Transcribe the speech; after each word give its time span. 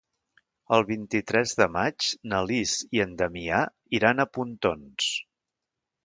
El 0.75 0.83
vint-i-tres 0.85 1.51
de 1.59 1.67
maig 1.73 2.07
na 2.31 2.39
Lis 2.51 2.73
i 2.99 3.03
en 3.05 3.13
Damià 3.19 3.59
iran 3.99 4.23
a 4.23 4.25
Pontons. 4.39 5.11